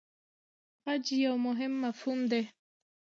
[0.81, 2.43] خج یو مهم مفهوم دی.